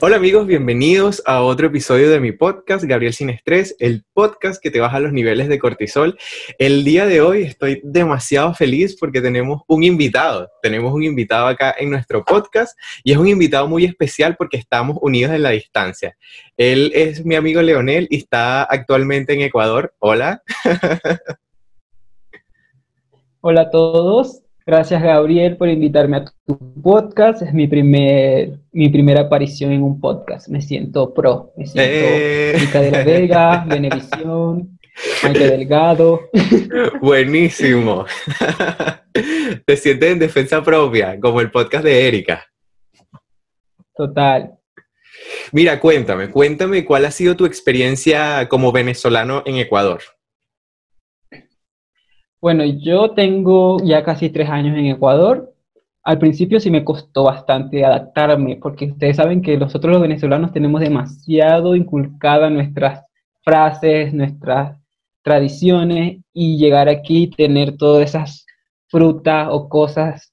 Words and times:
Hola 0.00 0.14
amigos, 0.14 0.46
bienvenidos 0.46 1.20
a 1.26 1.42
otro 1.42 1.66
episodio 1.66 2.08
de 2.08 2.20
mi 2.20 2.30
podcast, 2.30 2.84
Gabriel 2.84 3.12
Sin 3.12 3.30
Estrés, 3.30 3.74
el 3.80 4.04
podcast 4.12 4.62
que 4.62 4.70
te 4.70 4.78
baja 4.78 5.00
los 5.00 5.12
niveles 5.12 5.48
de 5.48 5.58
cortisol. 5.58 6.16
El 6.56 6.84
día 6.84 7.04
de 7.04 7.20
hoy 7.20 7.42
estoy 7.42 7.80
demasiado 7.82 8.54
feliz 8.54 8.96
porque 8.96 9.20
tenemos 9.20 9.62
un 9.66 9.82
invitado, 9.82 10.48
tenemos 10.62 10.94
un 10.94 11.02
invitado 11.02 11.48
acá 11.48 11.74
en 11.76 11.90
nuestro 11.90 12.24
podcast 12.24 12.78
y 13.02 13.10
es 13.10 13.18
un 13.18 13.26
invitado 13.26 13.66
muy 13.66 13.84
especial 13.84 14.36
porque 14.36 14.56
estamos 14.56 14.98
unidos 15.00 15.34
en 15.34 15.42
la 15.42 15.50
distancia. 15.50 16.16
Él 16.56 16.92
es 16.94 17.24
mi 17.24 17.34
amigo 17.34 17.60
Leonel 17.60 18.06
y 18.08 18.18
está 18.18 18.62
actualmente 18.62 19.32
en 19.32 19.40
Ecuador. 19.40 19.92
Hola. 19.98 20.42
Hola 23.40 23.62
a 23.62 23.70
todos, 23.70 24.42
Gracias, 24.68 25.00
Gabriel, 25.00 25.56
por 25.56 25.68
invitarme 25.68 26.16
a 26.16 26.24
tu 26.24 26.58
podcast. 26.82 27.40
Es 27.40 27.54
mi, 27.54 27.68
primer, 27.68 28.58
mi 28.72 28.88
primera 28.88 29.20
aparición 29.20 29.70
en 29.70 29.84
un 29.84 30.00
podcast. 30.00 30.48
Me 30.48 30.60
siento 30.60 31.14
pro. 31.14 31.52
Me 31.56 31.66
siento 31.66 31.88
eh. 31.88 32.68
de 32.72 32.90
la 32.90 33.04
Vega, 33.04 33.64
Benevisión, 33.68 34.76
Maite 35.22 35.50
Delgado. 35.50 36.22
Buenísimo. 37.00 38.06
Te 39.64 39.76
sientes 39.76 40.10
en 40.10 40.18
defensa 40.18 40.60
propia, 40.64 41.16
como 41.20 41.40
el 41.40 41.52
podcast 41.52 41.84
de 41.84 42.08
Erika. 42.08 42.44
Total. 43.94 44.52
Mira, 45.52 45.78
cuéntame, 45.78 46.28
cuéntame 46.28 46.84
cuál 46.84 47.04
ha 47.04 47.12
sido 47.12 47.36
tu 47.36 47.46
experiencia 47.46 48.48
como 48.48 48.72
venezolano 48.72 49.44
en 49.46 49.58
Ecuador. 49.58 50.00
Bueno, 52.40 52.64
yo 52.64 53.10
tengo 53.12 53.78
ya 53.82 54.04
casi 54.04 54.30
tres 54.30 54.48
años 54.48 54.76
en 54.76 54.86
Ecuador. 54.86 55.52
Al 56.02 56.18
principio 56.18 56.60
sí 56.60 56.70
me 56.70 56.84
costó 56.84 57.24
bastante 57.24 57.84
adaptarme, 57.84 58.56
porque 58.62 58.86
ustedes 58.86 59.16
saben 59.16 59.42
que 59.42 59.56
nosotros 59.56 59.92
los 59.92 60.02
venezolanos 60.02 60.52
tenemos 60.52 60.80
demasiado 60.80 61.74
inculcadas 61.74 62.52
nuestras 62.52 63.02
frases, 63.42 64.12
nuestras 64.14 64.78
tradiciones, 65.22 66.18
y 66.32 66.58
llegar 66.58 66.88
aquí 66.88 67.24
y 67.24 67.30
tener 67.30 67.76
todas 67.76 68.08
esas 68.08 68.46
frutas 68.88 69.48
o 69.50 69.68
cosas, 69.68 70.32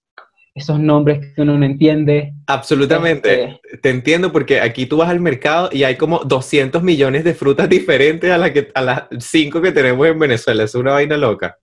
esos 0.53 0.79
nombres 0.79 1.33
que 1.33 1.41
uno 1.41 1.57
no 1.57 1.65
entiende. 1.65 2.33
Absolutamente, 2.45 3.43
este, 3.45 3.77
te 3.77 3.89
entiendo 3.89 4.31
porque 4.31 4.59
aquí 4.59 4.85
tú 4.85 4.97
vas 4.97 5.09
al 5.09 5.19
mercado 5.19 5.69
y 5.71 5.83
hay 5.83 5.95
como 5.95 6.19
200 6.19 6.83
millones 6.83 7.23
de 7.23 7.33
frutas 7.33 7.69
diferentes 7.77 8.29
a, 8.29 8.37
la 8.37 8.53
que, 8.53 8.69
a 8.75 8.81
las 8.81 9.03
cinco 9.19 9.61
que 9.61 9.71
tenemos 9.71 10.05
en 10.05 10.19
Venezuela, 10.19 10.63
es 10.63 10.75
una 10.75 10.91
vaina 10.91 11.17
loca. 11.17 11.57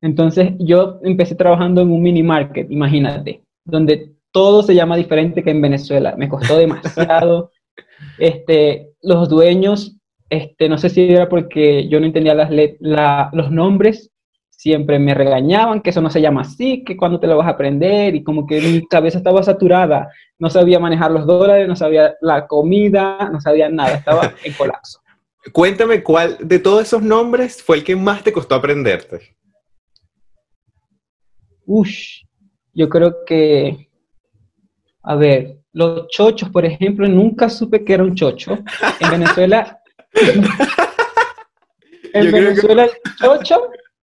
Entonces 0.00 0.52
yo 0.58 1.00
empecé 1.02 1.34
trabajando 1.34 1.80
en 1.80 1.90
un 1.90 2.02
mini 2.02 2.22
market, 2.22 2.70
imagínate, 2.70 3.42
donde 3.64 4.12
todo 4.30 4.62
se 4.62 4.74
llama 4.74 4.96
diferente 4.96 5.42
que 5.42 5.50
en 5.50 5.62
Venezuela. 5.62 6.14
Me 6.16 6.28
costó 6.28 6.56
demasiado. 6.58 7.50
este, 8.18 8.90
los 9.02 9.28
dueños, 9.28 9.96
este, 10.28 10.68
no 10.68 10.78
sé 10.78 10.90
si 10.90 11.10
era 11.10 11.28
porque 11.28 11.88
yo 11.88 12.00
no 12.00 12.06
entendía 12.06 12.34
las 12.34 12.50
los 13.32 13.50
nombres, 13.50 14.10
siempre 14.50 14.98
me 14.98 15.14
regañaban 15.14 15.80
que 15.80 15.90
eso 15.90 16.00
no 16.00 16.10
se 16.10 16.20
llama 16.20 16.40
así, 16.40 16.82
que 16.82 16.96
cuando 16.96 17.20
te 17.20 17.26
lo 17.26 17.36
vas 17.36 17.46
a 17.46 17.50
aprender 17.50 18.14
y 18.14 18.24
como 18.24 18.46
que 18.46 18.60
mi 18.60 18.86
cabeza 18.86 19.18
estaba 19.18 19.42
saturada, 19.42 20.10
no 20.38 20.50
sabía 20.50 20.80
manejar 20.80 21.10
los 21.10 21.26
dólares, 21.26 21.68
no 21.68 21.76
sabía 21.76 22.14
la 22.20 22.46
comida, 22.46 23.30
no 23.30 23.40
sabía 23.40 23.68
nada, 23.68 23.94
estaba 23.94 24.34
en 24.42 24.52
colapso. 24.54 25.00
Cuéntame 25.52 26.02
cuál 26.02 26.36
de 26.40 26.58
todos 26.58 26.82
esos 26.82 27.02
nombres 27.02 27.62
fue 27.62 27.76
el 27.76 27.84
que 27.84 27.94
más 27.94 28.24
te 28.24 28.32
costó 28.32 28.54
aprenderte. 28.56 29.36
Ush, 31.66 32.22
yo 32.72 32.88
creo 32.88 33.24
que, 33.24 33.88
a 35.02 35.14
ver, 35.14 35.58
los 35.72 36.08
chochos, 36.08 36.48
por 36.48 36.64
ejemplo, 36.64 37.06
nunca 37.08 37.50
supe 37.50 37.84
que 37.84 37.94
era 37.94 38.02
un 38.02 38.14
chocho. 38.14 38.58
En 39.00 39.10
Venezuela, 39.10 39.80
en 42.12 42.32
Venezuela 42.32 42.84
el 42.84 42.90
chocho 43.18 43.70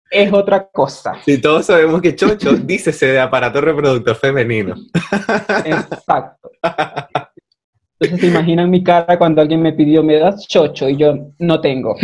es 0.09 0.33
otra 0.33 0.67
cosa. 0.67 1.21
Si 1.23 1.39
todos 1.39 1.67
sabemos 1.67 2.01
que 2.01 2.15
chocho, 2.15 2.53
dícese 2.53 3.07
de 3.07 3.19
aparato 3.19 3.61
reproductor 3.61 4.15
femenino. 4.15 4.75
Exacto. 5.65 6.51
Entonces 7.99 8.19
se 8.19 8.27
imaginan 8.27 8.69
mi 8.69 8.83
cara 8.83 9.17
cuando 9.17 9.41
alguien 9.41 9.61
me 9.61 9.73
pidió, 9.73 10.01
me 10.01 10.17
das 10.17 10.47
chocho 10.47 10.89
y 10.89 10.97
yo 10.97 11.33
no 11.37 11.61
tengo. 11.61 11.95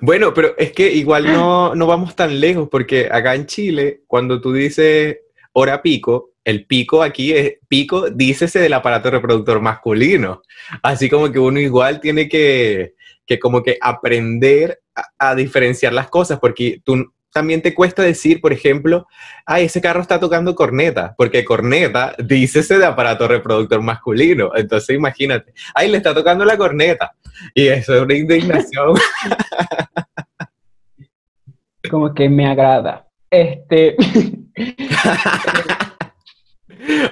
Bueno, 0.00 0.32
pero 0.34 0.54
es 0.58 0.72
que 0.72 0.90
igual 0.90 1.24
no, 1.24 1.74
no 1.74 1.86
vamos 1.86 2.14
tan 2.16 2.40
lejos, 2.40 2.68
porque 2.70 3.08
acá 3.10 3.34
en 3.34 3.46
Chile, 3.46 4.02
cuando 4.06 4.40
tú 4.40 4.52
dices 4.52 5.18
hora 5.52 5.82
pico, 5.82 6.32
el 6.44 6.64
pico 6.64 7.02
aquí 7.02 7.32
es 7.32 7.58
pico, 7.68 8.08
dícese 8.08 8.58
del 8.58 8.72
aparato 8.72 9.10
reproductor 9.10 9.60
masculino. 9.60 10.40
Así 10.82 11.10
como 11.10 11.30
que 11.30 11.38
uno 11.38 11.60
igual 11.60 12.00
tiene 12.00 12.26
que, 12.26 12.94
que 13.26 13.38
como 13.38 13.62
que 13.62 13.76
aprender 13.80 14.80
a, 15.18 15.34
diferenciar 15.34 15.92
las 15.92 16.08
cosas, 16.08 16.38
porque 16.40 16.80
tú 16.82 17.12
también 17.30 17.60
te 17.60 17.74
cuesta 17.74 18.02
decir, 18.02 18.40
por 18.40 18.54
ejemplo, 18.54 19.06
ay, 19.44 19.66
ese 19.66 19.82
carro 19.82 20.00
está 20.00 20.18
tocando 20.18 20.54
corneta, 20.54 21.14
porque 21.18 21.44
corneta, 21.44 22.16
dícese 22.18 22.78
de 22.78 22.86
aparato 22.86 23.28
reproductor 23.28 23.82
masculino. 23.82 24.50
Entonces 24.56 24.96
imagínate, 24.96 25.52
ay, 25.74 25.90
le 25.90 25.98
está 25.98 26.14
tocando 26.14 26.46
la 26.46 26.56
corneta. 26.56 27.12
Y 27.54 27.68
eso 27.68 27.94
es 27.94 28.02
una 28.02 28.14
indignación. 28.14 28.98
Como 31.90 32.14
que 32.14 32.28
me 32.28 32.46
agrada. 32.46 33.08
Este. 33.30 33.96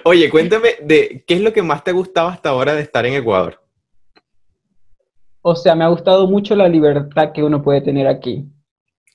Oye, 0.05 0.31
cuéntame 0.31 0.71
de 0.83 1.25
qué 1.27 1.35
es 1.35 1.41
lo 1.41 1.53
que 1.53 1.63
más 1.63 1.85
te 1.85 1.93
gustaba 1.93 2.33
hasta 2.33 2.51
ahora 2.51 2.75
de 2.75 2.83
estar 2.83 3.07
en 3.07 3.15
Ecuador. 3.15 3.61
O 5.43 5.55
sea, 5.55 5.75
me 5.75 5.85
ha 5.85 5.89
gustado 5.89 6.27
mucho 6.27 6.57
la 6.57 6.69
libertad 6.69 7.33
que 7.33 7.43
uno 7.43 7.63
puede 7.63 7.81
tener 7.81 8.07
aquí. 8.07 8.47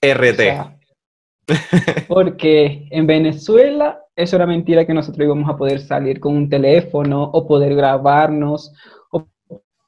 RT. 0.02 0.78
porque 2.08 2.88
en 2.90 3.06
Venezuela 3.06 4.02
eso 4.16 4.36
era 4.36 4.46
mentira 4.46 4.86
que 4.86 4.94
nosotros 4.94 5.26
íbamos 5.26 5.50
a 5.50 5.58
poder 5.58 5.80
salir 5.80 6.20
con 6.20 6.36
un 6.36 6.50
teléfono 6.50 7.24
o 7.24 7.48
poder 7.48 7.76
grabarnos 7.76 8.74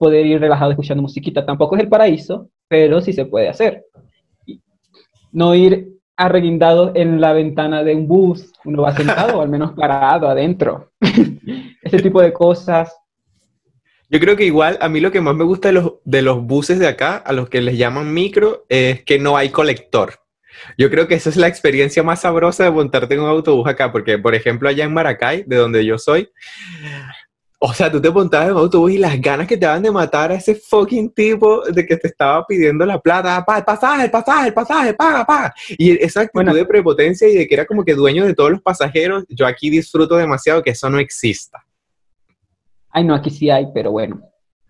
poder 0.03 0.25
ir 0.25 0.41
relajado 0.41 0.72
escuchando 0.72 1.02
musiquita. 1.02 1.46
Tampoco 1.46 1.78
es 1.78 1.84
el 1.84 1.88
paraíso, 1.88 2.50
pero 2.68 3.00
sí 3.00 3.14
se 3.14 3.25
puede 3.25 3.47
hacer. 3.47 3.86
No 5.31 5.56
ir 5.56 5.94
arreguindado 6.18 6.91
en 6.94 7.22
la 7.22 7.31
ventana 7.31 7.86
de 7.86 7.96
un 7.96 8.06
bus, 8.06 8.52
uno 8.66 8.81
va 8.81 8.94
sentado 8.94 9.40
al 9.40 9.47
menos 9.47 9.72
parado 9.72 10.28
adentro. 10.28 10.92
Ese 11.81 12.00
tipo 12.00 12.22
de 12.22 12.34
cosas. 12.34 12.94
Yo 14.09 14.19
creo 14.19 14.36
que 14.36 14.44
igual 14.44 14.78
a 14.81 14.90
mí 14.90 15.00
lo 15.00 15.09
que 15.09 15.22
más 15.22 15.36
me 15.36 15.46
gusta 15.46 15.69
de 15.69 15.75
los, 15.75 15.94
de 16.03 16.22
los 16.22 16.44
buses 16.44 16.80
de 16.80 16.88
acá, 16.88 17.16
a 17.16 17.31
los 17.31 17.47
que 17.47 17.62
les 17.62 17.78
llaman 17.78 18.13
micro, 18.13 18.66
es 18.68 19.03
que 19.06 19.19
no 19.19 19.38
hay 19.38 19.50
colector. 19.50 20.16
Yo 20.78 20.90
creo 20.90 21.08
que 21.08 21.16
esa 21.16 21.30
es 21.30 21.38
la 21.38 21.47
experiencia 21.47 22.03
más 22.03 22.22
sabrosa 22.22 22.66
de 22.66 22.72
montarte 22.72 23.13
en 23.13 23.22
un 23.22 23.30
autobús 23.30 23.68
acá, 23.69 23.90
porque 23.94 24.19
por 24.19 24.36
ejemplo 24.36 24.68
allá 24.68 24.84
en 24.84 24.94
Maracay, 24.94 25.46
de 25.47 25.56
donde 25.56 25.86
yo 25.86 25.97
soy, 25.97 26.30
o 27.66 27.74
sea, 27.74 27.90
tú 27.90 28.01
te 28.01 28.12
montabas 28.12 28.50
en 28.50 28.56
un 28.56 28.59
autobús 28.59 28.91
y 28.91 28.97
las 28.97 29.22
ganas 29.22 29.47
que 29.47 29.56
te 29.56 29.66
daban 29.66 29.81
de 29.81 29.90
matar 29.90 30.31
a 30.31 30.35
ese 30.35 30.53
fucking 30.53 31.09
tipo 31.12 31.62
de 31.62 31.85
que 31.85 31.96
te 31.96 32.09
estaba 32.09 32.46
pidiendo 32.46 32.85
la 32.85 33.00
plata, 33.00 33.38
el 33.57 33.63
pasaje, 33.63 34.03
el 34.03 34.12
pasaje, 34.12 34.47
el 34.47 34.53
pasaje, 34.53 34.94
paga, 34.94 35.25
paga. 35.25 35.53
Y 35.78 35.91
esa 35.91 36.22
actitud 36.22 36.53
de 36.53 36.66
prepotencia 36.66 37.25
y 37.25 37.35
de 37.35 37.47
que 37.47 37.53
era 37.53 37.66
como 37.66 37.85
que 37.85 37.94
dueño 37.94 38.25
de 38.25 38.34
todos 38.34 38.51
los 38.51 38.62
pasajeros, 38.62 39.24
yo 39.29 39.47
aquí 39.47 39.69
disfruto 39.69 40.18
demasiado 40.18 40.62
que 40.62 40.72
eso 40.72 40.90
no 40.90 41.00
exista. 41.00 41.63
Ay, 42.90 43.06
no, 43.06 43.16
aquí 43.16 43.29
sí 43.29 43.50
hay, 43.50 43.68
pero 43.74 43.91
bueno. 43.91 44.22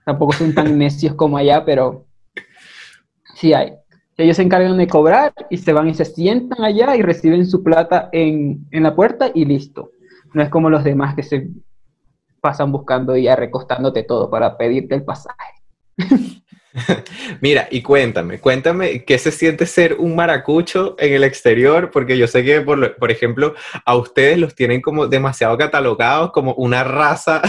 Tampoco 0.06 0.34
son 0.34 0.54
tan 0.54 0.78
necios 0.78 1.16
como 1.16 1.38
allá, 1.38 1.66
pero 1.66 2.06
sí 3.34 3.56
hay. 3.56 3.74
Ellos 4.18 4.38
se 4.38 4.44
encargan 4.44 4.78
de 4.78 4.86
cobrar 4.86 5.34
y 5.50 5.58
se 5.58 5.74
van 5.74 5.90
y 5.90 5.96
se 5.96 6.06
sientan 6.06 6.64
allá 6.64 6.96
y 6.96 7.02
reciben 7.02 7.48
su 7.48 7.64
plata 7.64 8.10
en, 8.12 8.68
la 8.70 8.96
puerta 8.96 9.32
y 9.34 9.46
listo. 9.46 9.94
No 10.36 10.44
es 10.44 10.50
como 10.50 10.70
los 10.70 10.84
demás 10.84 11.16
que 11.16 11.24
se 11.24 11.50
pasan 12.44 12.74
buscando 12.74 13.16
y 13.16 13.34
recostándote 13.34 14.04
todo 14.04 14.30
para 14.30 14.58
pedirte 14.58 14.96
el 14.96 15.06
pasaje. 15.06 15.54
Mira, 17.40 17.68
y 17.72 17.82
cuéntame, 17.82 18.40
cuéntame 18.40 19.06
qué 19.06 19.18
se 19.18 19.32
siente 19.32 19.66
ser 19.66 19.96
un 19.98 20.14
maracucho 20.14 20.96
en 21.00 21.14
el 21.14 21.24
exterior, 21.24 21.90
porque 21.90 22.18
yo 22.18 22.28
sé 22.28 22.44
que, 22.44 22.60
por, 22.60 22.98
por 22.98 23.12
ejemplo, 23.12 23.54
a 23.86 23.96
ustedes 23.96 24.38
los 24.38 24.56
tienen 24.56 24.82
como 24.82 25.08
demasiado 25.08 25.58
catalogados 25.58 26.32
como 26.32 26.54
una 26.56 26.84
raza 26.84 27.42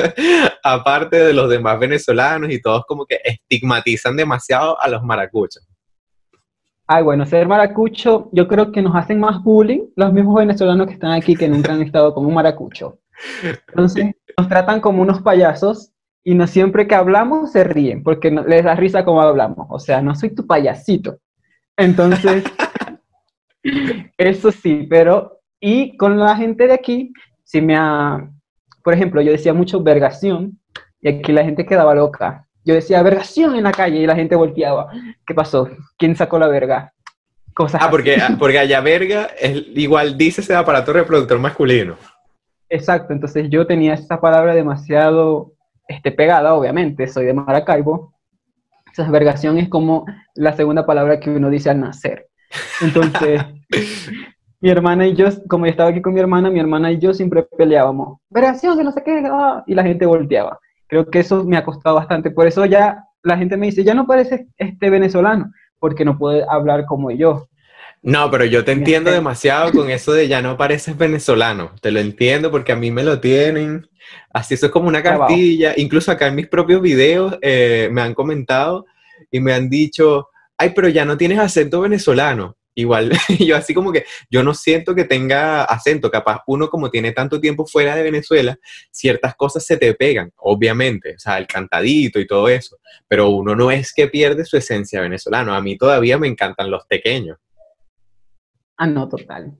aparte 0.64 1.18
de 1.18 1.34
los 1.34 1.48
demás 1.48 1.78
venezolanos 1.78 2.50
y 2.50 2.60
todos 2.60 2.84
como 2.86 3.06
que 3.06 3.20
estigmatizan 3.22 4.16
demasiado 4.16 4.80
a 4.80 4.88
los 4.88 5.04
maracuchos. 5.04 5.64
Ay, 6.88 7.04
bueno, 7.04 7.24
ser 7.26 7.46
maracucho, 7.46 8.28
yo 8.32 8.48
creo 8.48 8.72
que 8.72 8.82
nos 8.82 8.96
hacen 8.96 9.20
más 9.20 9.40
bullying 9.44 9.82
los 9.94 10.12
mismos 10.12 10.34
venezolanos 10.34 10.88
que 10.88 10.94
están 10.94 11.12
aquí 11.12 11.36
que 11.36 11.48
nunca 11.48 11.74
han 11.74 11.82
estado 11.82 12.12
con 12.12 12.26
un 12.26 12.34
maracucho. 12.34 12.98
Entonces, 13.68 14.14
nos 14.38 14.48
tratan 14.48 14.80
como 14.80 15.02
unos 15.02 15.22
payasos 15.22 15.92
y 16.24 16.34
no 16.34 16.46
siempre 16.46 16.86
que 16.86 16.94
hablamos 16.94 17.52
se 17.52 17.64
ríen 17.64 18.02
porque 18.02 18.30
les 18.30 18.64
da 18.64 18.74
risa 18.74 19.04
como 19.04 19.22
hablamos. 19.22 19.66
O 19.70 19.78
sea, 19.78 20.00
no 20.02 20.14
soy 20.14 20.34
tu 20.34 20.46
payasito. 20.46 21.18
Entonces, 21.76 22.44
eso 24.18 24.52
sí, 24.52 24.86
pero 24.88 25.40
y 25.60 25.96
con 25.96 26.18
la 26.18 26.36
gente 26.36 26.66
de 26.66 26.74
aquí 26.74 27.12
sí 27.44 27.60
me 27.60 27.76
ha 27.76 28.28
por 28.82 28.94
ejemplo, 28.94 29.22
yo 29.22 29.32
decía 29.32 29.54
mucho 29.54 29.82
vergación 29.82 30.58
y 31.00 31.08
aquí 31.08 31.32
la 31.32 31.44
gente 31.44 31.64
quedaba 31.64 31.94
loca. 31.94 32.46
Yo 32.64 32.74
decía 32.74 33.02
vergación 33.02 33.56
en 33.56 33.64
la 33.64 33.72
calle 33.72 33.98
y 33.98 34.06
la 34.06 34.14
gente 34.14 34.36
volteaba. 34.36 34.88
¿Qué 35.26 35.34
pasó? 35.34 35.68
¿Quién 35.96 36.16
sacó 36.16 36.38
la 36.38 36.48
verga? 36.48 36.92
Cosas 37.54 37.82
ah, 37.84 37.90
porque, 37.90 38.16
porque 38.38 38.58
allá 38.58 38.80
verga 38.80 39.28
es 39.38 39.62
igual 39.74 40.16
dice 40.16 40.40
ese 40.40 40.54
aparato 40.54 40.92
reproductor 40.92 41.38
masculino. 41.38 41.96
Exacto, 42.72 43.12
entonces 43.12 43.50
yo 43.50 43.66
tenía 43.66 43.92
esa 43.92 44.18
palabra 44.18 44.54
demasiado 44.54 45.52
este, 45.86 46.10
pegada, 46.10 46.54
obviamente, 46.54 47.06
soy 47.06 47.26
de 47.26 47.34
Maracaibo. 47.34 48.14
Entonces, 48.86 49.12
vergación 49.12 49.58
es 49.58 49.68
como 49.68 50.06
la 50.34 50.54
segunda 50.56 50.86
palabra 50.86 51.20
que 51.20 51.28
uno 51.28 51.50
dice 51.50 51.68
al 51.68 51.80
nacer. 51.80 52.28
Entonces, 52.80 53.42
mi 54.62 54.70
hermana 54.70 55.06
y 55.06 55.14
yo, 55.14 55.26
como 55.50 55.66
yo 55.66 55.70
estaba 55.70 55.90
aquí 55.90 56.00
con 56.00 56.14
mi 56.14 56.20
hermana, 56.20 56.50
mi 56.50 56.60
hermana 56.60 56.90
y 56.90 56.98
yo 56.98 57.12
siempre 57.12 57.42
peleábamos, 57.42 58.20
vergación, 58.30 58.78
que 58.78 58.84
no 58.84 58.92
sé 58.92 59.02
qué, 59.04 59.22
ah", 59.30 59.62
y 59.66 59.74
la 59.74 59.82
gente 59.82 60.06
volteaba. 60.06 60.58
Creo 60.86 61.10
que 61.10 61.18
eso 61.18 61.44
me 61.44 61.58
ha 61.58 61.64
costado 61.64 61.96
bastante. 61.96 62.30
Por 62.30 62.46
eso 62.46 62.64
ya 62.64 63.04
la 63.22 63.36
gente 63.36 63.58
me 63.58 63.66
dice, 63.66 63.84
ya 63.84 63.92
no 63.92 64.06
parece 64.06 64.48
este 64.56 64.88
venezolano, 64.88 65.52
porque 65.78 66.06
no 66.06 66.16
puede 66.16 66.46
hablar 66.48 66.86
como 66.86 67.10
yo. 67.10 67.48
No, 68.02 68.30
pero 68.32 68.44
yo 68.44 68.64
te 68.64 68.72
entiendo 68.72 69.12
demasiado 69.12 69.70
con 69.70 69.88
eso 69.88 70.12
de 70.12 70.26
ya 70.26 70.42
no 70.42 70.56
pareces 70.56 70.98
venezolano. 70.98 71.72
Te 71.80 71.92
lo 71.92 72.00
entiendo 72.00 72.50
porque 72.50 72.72
a 72.72 72.76
mí 72.76 72.90
me 72.90 73.04
lo 73.04 73.20
tienen. 73.20 73.88
Así 74.32 74.54
eso 74.54 74.66
es 74.66 74.72
como 74.72 74.88
una 74.88 75.04
cartilla. 75.04 75.74
Incluso 75.76 76.10
acá 76.10 76.26
en 76.26 76.34
mis 76.34 76.48
propios 76.48 76.82
videos 76.82 77.38
eh, 77.42 77.88
me 77.92 78.02
han 78.02 78.14
comentado 78.14 78.86
y 79.30 79.38
me 79.38 79.52
han 79.52 79.70
dicho, 79.70 80.30
ay, 80.58 80.72
pero 80.74 80.88
ya 80.88 81.04
no 81.04 81.16
tienes 81.16 81.38
acento 81.38 81.80
venezolano. 81.80 82.56
Igual, 82.74 83.12
yo 83.38 83.56
así 83.56 83.74
como 83.74 83.92
que 83.92 84.04
yo 84.30 84.42
no 84.42 84.54
siento 84.54 84.94
que 84.94 85.04
tenga 85.04 85.62
acento, 85.64 86.10
capaz 86.10 86.40
uno 86.46 86.70
como 86.70 86.90
tiene 86.90 87.12
tanto 87.12 87.38
tiempo 87.38 87.66
fuera 87.66 87.94
de 87.94 88.02
Venezuela, 88.02 88.58
ciertas 88.90 89.34
cosas 89.36 89.64
se 89.66 89.76
te 89.76 89.92
pegan, 89.92 90.32
obviamente, 90.36 91.16
o 91.16 91.18
sea, 91.18 91.36
el 91.36 91.46
cantadito 91.46 92.18
y 92.18 92.26
todo 92.26 92.48
eso, 92.48 92.78
pero 93.06 93.28
uno 93.28 93.54
no 93.54 93.70
es 93.70 93.92
que 93.92 94.08
pierde 94.08 94.46
su 94.46 94.56
esencia 94.56 95.02
venezolana, 95.02 95.54
a 95.54 95.60
mí 95.60 95.76
todavía 95.76 96.16
me 96.16 96.28
encantan 96.28 96.70
los 96.70 96.86
pequeños. 96.86 97.36
Ah, 98.76 98.86
no, 98.86 99.08
total. 99.08 99.52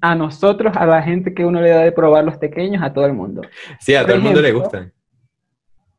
A, 0.00 0.14
nosotros, 0.14 0.76
a 0.76 0.84
la 0.84 1.02
gente 1.02 1.32
que 1.32 1.44
uno 1.44 1.60
le 1.60 1.70
da 1.70 1.82
de 1.82 1.92
probar 1.92 2.24
los 2.24 2.36
pequeños, 2.38 2.82
a 2.82 2.92
todo 2.92 3.06
el 3.06 3.12
mundo. 3.12 3.42
Sí, 3.78 3.94
a 3.94 4.02
todo 4.02 4.14
el 4.14 4.22
mundo 4.22 4.40
le 4.40 4.52
gustan. 4.52 4.92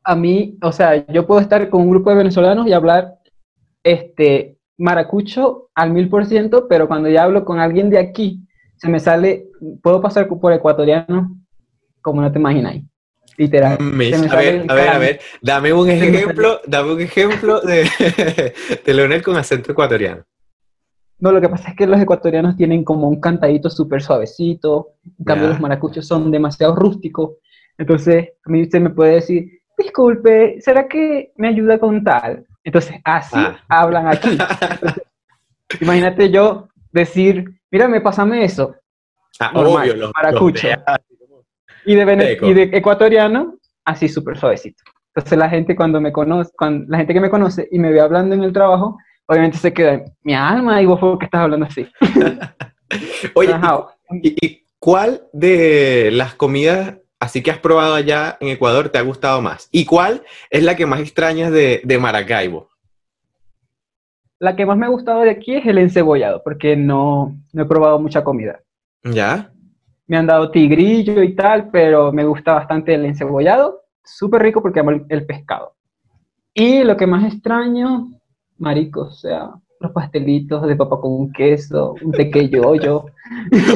A 0.04 0.14
mí, 0.14 0.58
o 0.62 0.72
sea, 0.72 1.06
yo 1.06 1.26
puedo 1.26 1.40
estar 1.40 1.68
con 1.70 1.82
un 1.82 1.90
grupo 1.90 2.10
de 2.10 2.16
venezolanos 2.16 2.66
y 2.66 2.72
hablar 2.72 3.14
este, 3.82 4.58
maracucho 4.76 5.70
al 5.74 5.90
mil 5.90 6.08
por 6.08 6.26
ciento, 6.26 6.68
pero 6.68 6.86
cuando 6.86 7.08
ya 7.08 7.24
hablo 7.24 7.44
con 7.44 7.60
alguien 7.60 7.88
de 7.88 7.98
aquí, 7.98 8.40
se 8.76 8.88
me 8.88 9.00
sale, 9.00 9.46
puedo 9.82 10.00
pasar 10.00 10.28
por 10.28 10.52
ecuatoriano 10.52 11.36
como 12.02 12.20
no 12.20 12.30
te 12.30 12.38
imaginas. 12.38 12.76
Literal. 13.38 13.78
a 13.80 14.36
ver, 14.36 14.64
a 14.68 14.74
ver, 14.74 14.88
a 14.88 14.98
ver, 14.98 15.20
dame 15.40 15.72
un 15.72 15.88
ejemplo, 15.88 16.60
dame 16.66 16.92
un 16.92 17.00
ejemplo 17.00 17.60
de, 17.60 17.88
de 18.84 18.94
Leonel 18.94 19.22
con 19.22 19.36
acento 19.36 19.72
ecuatoriano. 19.72 20.24
No, 21.22 21.30
lo 21.30 21.40
que 21.40 21.48
pasa 21.48 21.70
es 21.70 21.76
que 21.76 21.86
los 21.86 22.00
ecuatorianos 22.00 22.56
tienen 22.56 22.82
como 22.82 23.06
un 23.06 23.20
cantadito 23.20 23.70
súper 23.70 24.02
suavecito, 24.02 24.94
en 25.20 25.24
cambio 25.24 25.50
los 25.50 25.60
maracuchos 25.60 26.04
son 26.04 26.32
demasiado 26.32 26.74
rústicos. 26.74 27.36
Entonces, 27.78 28.30
a 28.44 28.50
mí 28.50 28.62
usted 28.62 28.80
me 28.80 28.90
puede 28.90 29.14
decir, 29.14 29.60
disculpe, 29.78 30.60
¿será 30.60 30.88
que 30.88 31.30
me 31.36 31.46
ayuda 31.46 31.78
con 31.78 32.02
tal? 32.02 32.44
Entonces, 32.64 32.96
así 33.04 33.36
ah. 33.38 33.56
hablan 33.68 34.08
aquí. 34.08 34.36
imagínate 35.80 36.28
yo 36.28 36.66
decir, 36.90 37.48
mírame, 37.70 38.00
pásame 38.00 38.42
eso. 38.42 38.74
Ah, 39.38 39.52
obvio, 39.54 39.94
los, 39.94 40.10
maracucho. 40.16 40.66
y, 41.86 41.94
de 41.94 42.38
y 42.42 42.52
de 42.52 42.62
ecuatoriano, 42.76 43.58
así 43.84 44.08
súper 44.08 44.36
suavecito. 44.36 44.82
Entonces 45.14 45.38
la 45.38 45.48
gente 45.48 45.76
cuando 45.76 46.00
me 46.00 46.10
conoce, 46.10 46.50
cuando, 46.56 46.84
la 46.88 46.98
gente 46.98 47.14
que 47.14 47.20
me 47.20 47.30
conoce 47.30 47.68
y 47.70 47.78
me 47.78 47.92
ve 47.92 48.00
hablando 48.00 48.34
en 48.34 48.42
el 48.42 48.52
trabajo, 48.52 48.98
obviamente 49.26 49.58
se 49.58 49.72
queda 49.72 50.02
mi 50.22 50.34
alma 50.34 50.80
y 50.80 50.86
vos 50.86 51.00
fue 51.00 51.18
que 51.18 51.24
estás 51.26 51.42
hablando 51.42 51.66
así. 51.66 51.86
Oye, 53.34 53.54
¿y, 54.22 54.64
cuál 54.78 55.22
de 55.32 56.10
las 56.12 56.34
comidas 56.34 56.96
así 57.20 57.42
que 57.42 57.50
has 57.50 57.58
probado 57.58 57.94
allá 57.94 58.36
en 58.40 58.48
Ecuador 58.48 58.88
te 58.88 58.98
ha 58.98 59.02
gustado 59.02 59.40
más? 59.40 59.68
¿Y 59.72 59.84
cuál 59.84 60.22
es 60.50 60.62
la 60.62 60.76
que 60.76 60.86
más 60.86 61.00
extrañas 61.00 61.50
de, 61.52 61.98
Maracaibo? 62.00 62.68
La 64.38 64.56
que 64.56 64.66
más 64.66 64.76
me 64.76 64.86
ha 64.86 64.90
gustado 64.90 65.20
de 65.20 65.30
aquí 65.30 65.54
es 65.54 65.64
el 65.66 65.78
encebollado, 65.78 66.42
porque 66.42 66.76
no, 66.76 67.36
no 67.52 67.62
he 67.62 67.66
probado 67.66 68.00
mucha 68.00 68.24
comida. 68.24 68.60
¿Ya? 69.04 69.52
Me 70.06 70.16
han 70.16 70.26
dado 70.26 70.50
tigrillo 70.50 71.22
y 71.22 71.34
tal, 71.34 71.70
pero 71.70 72.12
me 72.12 72.24
gusta 72.24 72.54
bastante 72.54 72.94
el 72.94 73.04
encebollado. 73.04 73.82
Súper 74.04 74.42
rico 74.42 74.60
porque 74.60 74.80
amo 74.80 74.90
el, 75.08 75.26
pescado. 75.26 75.74
Y 76.54 76.82
lo 76.82 76.96
que 76.96 77.06
más 77.06 77.32
extraño, 77.32 78.08
marico, 78.62 79.02
o 79.02 79.10
sea, 79.10 79.50
los 79.80 79.92
pastelitos 79.92 80.66
de 80.66 80.76
papa 80.76 81.00
con 81.00 81.32
queso, 81.32 81.94
un 82.00 82.12
tequeyoyo. 82.12 83.06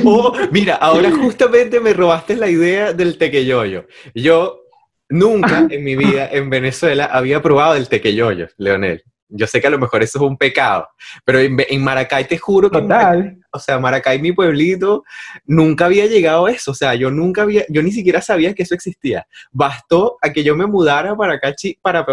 Oh, 0.04 0.32
mira, 0.52 0.74
ahora 0.74 1.10
justamente 1.10 1.80
me 1.80 1.94
robaste 1.94 2.36
la 2.36 2.48
idea 2.48 2.92
del 2.92 3.16
tequeyoyo. 3.16 3.86
Yo 4.14 4.60
nunca 5.08 5.66
en 5.70 5.82
mi 5.82 5.96
vida 5.96 6.28
en 6.30 6.50
Venezuela 6.50 7.06
había 7.06 7.40
probado 7.40 7.74
el 7.74 7.88
tequeyoyo, 7.88 8.48
Leonel. 8.58 9.02
Yo 9.28 9.46
sé 9.46 9.60
que 9.60 9.66
a 9.66 9.70
lo 9.70 9.78
mejor 9.78 10.02
eso 10.02 10.18
es 10.18 10.22
un 10.22 10.36
pecado, 10.36 10.88
pero 11.24 11.40
en, 11.40 11.82
Maracay 11.82 12.28
te 12.28 12.38
juro 12.38 12.70
que... 12.70 12.80
Total. 12.80 13.38
o 13.50 13.58
sea, 13.58 13.78
Maracay, 13.78 14.20
mi 14.20 14.32
pueblito, 14.32 15.04
nunca 15.46 15.86
había 15.86 16.06
llegado 16.06 16.46
a 16.46 16.52
eso. 16.52 16.70
O 16.70 16.74
sea, 16.74 16.94
yo 16.94 17.10
nunca 17.10 17.42
había, 17.42 17.64
yo 17.68 17.82
ni 17.82 17.90
siquiera 17.90 18.20
sabía 18.20 18.54
que 18.54 18.62
eso 18.62 18.74
existía. 18.74 19.26
Bastó 19.50 20.16
a 20.22 20.32
que 20.32 20.44
yo 20.44 20.54
me 20.54 20.66
mudara 20.66 21.16
para 21.16 21.34
acá, 21.34 21.54
para, 21.82 22.06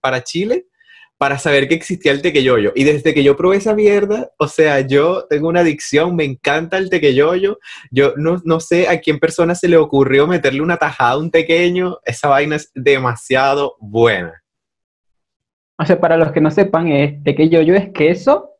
para 0.00 0.22
Chile, 0.22 0.66
para 1.18 1.38
saber 1.38 1.68
que 1.68 1.74
existía 1.74 2.12
el 2.12 2.22
tequeyoyo. 2.22 2.72
Y 2.74 2.84
desde 2.84 3.14
que 3.14 3.22
yo 3.22 3.36
probé 3.36 3.58
esa 3.58 3.74
mierda, 3.74 4.30
o 4.38 4.48
sea, 4.48 4.80
yo 4.80 5.26
tengo 5.28 5.48
una 5.48 5.60
adicción, 5.60 6.16
me 6.16 6.24
encanta 6.24 6.76
el 6.76 6.90
tequeyoyo. 6.90 7.58
Yo 7.90 8.14
no, 8.16 8.40
no 8.44 8.60
sé 8.60 8.88
a 8.88 9.00
quién 9.00 9.18
persona 9.18 9.54
se 9.54 9.68
le 9.68 9.76
ocurrió 9.76 10.26
meterle 10.26 10.60
una 10.60 10.76
tajada 10.76 11.12
a 11.12 11.18
un 11.18 11.30
tequeño. 11.30 11.98
Esa 12.04 12.28
vaina 12.28 12.56
es 12.56 12.70
demasiado 12.74 13.76
buena. 13.80 14.42
O 15.78 15.84
sea, 15.84 16.00
para 16.00 16.16
los 16.16 16.32
que 16.32 16.40
no 16.40 16.50
sepan, 16.50 16.88
es 16.88 17.22
tequeyoyo 17.22 17.74
es 17.74 17.90
queso, 17.92 18.50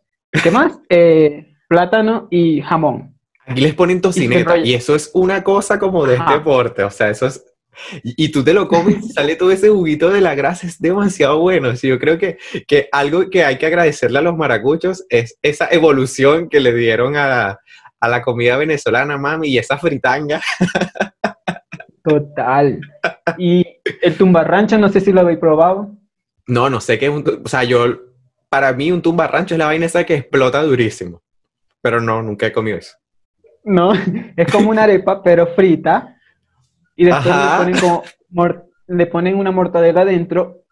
¿qué 0.43 0.51
más? 0.51 0.79
Eh, 0.89 1.55
plátano 1.69 2.29
y 2.31 2.61
jamón. 2.61 3.15
Aquí 3.47 3.61
les 3.61 3.75
ponen 3.75 4.01
tocineta 4.01 4.57
y, 4.59 4.75
eso 4.75 4.95
es 4.95 5.11
una 5.13 5.43
cosa 5.43 5.79
como 5.79 6.07
de 6.07 6.15
este 6.17 6.41
porte, 6.41 6.83
o 6.83 6.91
sea, 6.91 7.11
eso 7.11 7.27
es 7.27 7.45
y, 8.03 8.31
tú 8.31 8.45
te 8.45 8.55
lo 8.55 8.69
comes 8.69 9.05
y 9.05 9.09
sale 9.11 9.37
todo 9.37 9.51
ese 9.51 9.69
juguito 9.69 10.11
de 10.11 10.21
la 10.21 10.35
grasa, 10.35 10.67
es 10.67 10.81
demasiado 10.81 11.39
bueno. 11.41 11.73
yo 11.75 11.99
creo 11.99 12.19
que, 12.19 12.39
que, 12.67 12.89
algo 12.93 13.31
que 13.31 13.45
hay 13.45 13.59
que 13.59 13.67
agradecerle 13.67 14.19
a 14.19 14.23
los 14.23 14.37
maracuchos 14.37 15.05
es 15.09 15.39
esa 15.43 15.69
evolución 15.71 16.49
que 16.49 16.61
le 16.61 16.75
dieron 16.75 17.17
a, 17.17 17.59
a 18.01 18.09
la 18.09 18.23
comida 18.23 18.57
venezolana, 18.57 19.17
mami, 19.17 19.49
y 19.49 19.59
esa 19.59 19.79
fritanga. 19.79 20.41
Total. 22.03 22.81
¿Y 23.39 23.67
el 24.03 24.17
tumbarrancho, 24.17 24.79
no 24.79 24.91
sé 24.91 25.01
si 25.01 25.11
lo 25.11 25.21
habéis 25.23 25.39
probado? 25.39 25.97
No, 26.47 26.69
no 26.69 26.81
sé 26.81 26.99
qué 26.99 27.07
es 27.07 27.13
un... 27.13 27.25
O 27.43 27.49
sea, 27.49 27.65
yo, 27.65 27.87
para 28.51 28.73
mí 28.75 28.93
un 28.93 29.01
tumbarrancho 29.01 29.55
es 29.55 29.59
la 29.59 29.67
vaina 29.67 29.87
esa 29.87 30.05
que 30.05 30.17
explota 30.17 30.63
durísimo. 30.63 31.23
Pero 31.81 32.01
no, 32.01 32.23
nunca 32.23 32.47
he 32.47 32.53
comido 32.53 32.77
eso. 32.77 32.95
No, 33.65 33.93
es 34.37 34.53
como 34.53 34.71
una 34.71 34.85
arepa, 34.85 35.23
pero 35.23 35.47
frita 35.47 36.14
y 36.97 37.05
después 37.05 37.27
le 37.27 37.57
ponen, 37.59 37.81
como 37.81 38.55
le 38.87 39.07
ponen 39.07 39.37
una 39.37 39.51
mortadela 39.51 40.05
dentro 40.05 40.65